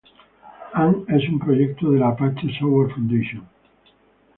Ant 0.83 0.95
es 1.19 1.29
un 1.29 1.37
proyecto 1.37 1.91
de 1.91 1.99
la 1.99 2.07
Apache 2.09 2.49
Software 2.57 2.91
Foundation. 2.95 3.47